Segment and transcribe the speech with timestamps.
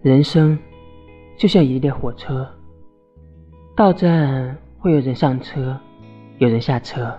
[0.00, 0.56] 人生
[1.36, 2.48] 就像一列火车，
[3.74, 5.76] 到站会有人上车，
[6.38, 7.12] 有人下车。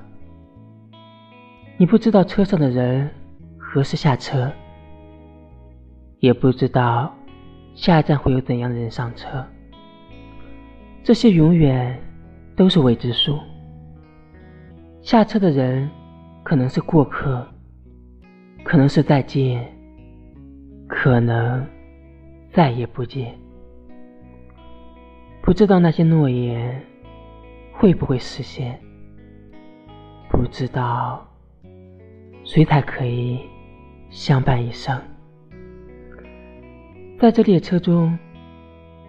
[1.78, 3.10] 你不知道车上的人
[3.58, 4.50] 何时下车，
[6.20, 7.14] 也不知道
[7.76, 9.46] 下一站会有怎样的人上车。
[11.04, 12.02] 这些永远
[12.56, 13.38] 都是未知数。
[15.02, 15.90] 下车的人
[16.44, 17.46] 可能是过客，
[18.64, 19.70] 可能是再见，
[20.88, 21.66] 可能
[22.52, 23.38] 再也不见。
[25.42, 26.84] 不知道那些诺言
[27.72, 28.80] 会不会实现，
[30.30, 31.26] 不知道
[32.44, 33.40] 谁才可以
[34.10, 35.00] 相伴一生。
[37.20, 38.18] 在这列车中，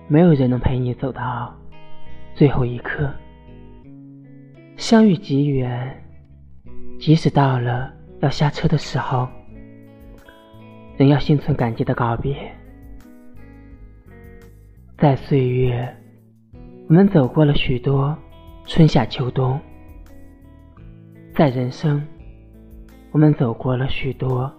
[0.09, 1.55] 没有人能陪你走到。
[2.33, 3.13] 最后一刻，
[4.77, 6.03] 相遇极远，
[6.99, 9.29] 即使到了要下车的时候，
[10.97, 12.51] 仍要心存感激的告别。
[15.01, 15.97] 在岁月，
[16.87, 18.15] 我们走过了许多
[18.67, 19.59] 春夏秋冬；
[21.35, 22.07] 在人生，
[23.11, 24.53] 我们走过了许多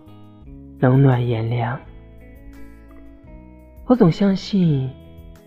[0.80, 1.80] 冷暖炎凉。
[3.86, 4.90] 我总相信，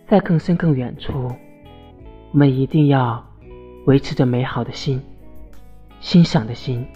[0.06, 1.28] 在更深更远处。
[2.30, 3.20] 我们一定要
[3.86, 5.02] 维持着美好的心，
[5.98, 6.86] 欣赏的心，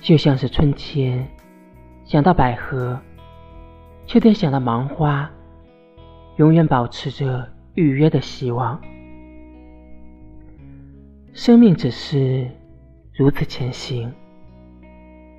[0.00, 1.28] 就像是春天
[2.06, 2.98] 想到百合，
[4.06, 5.30] 秋天想到芒花，
[6.36, 8.80] 永远保持着预约的希望。
[11.32, 12.48] 生命只是
[13.14, 14.12] 如此前行，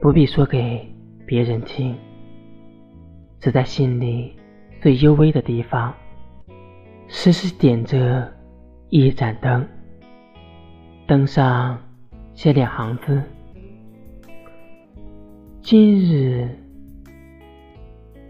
[0.02, 0.88] 不必说给
[1.26, 1.96] 别人听，
[3.40, 4.36] 只在心里
[4.82, 5.94] 最幽微的地方，
[7.08, 8.32] 时时点着。
[8.90, 9.68] 一盏灯，
[11.06, 11.78] 灯上
[12.34, 13.22] 写两行字
[15.60, 16.48] ：“今日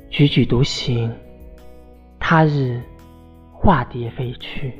[0.09, 1.13] 踽踽独行，
[2.29, 2.81] 他日
[3.53, 4.73] 化蝶飞去。”